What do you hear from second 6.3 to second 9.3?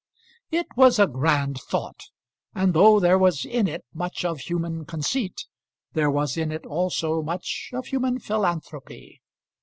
in it also much of human philanthropy.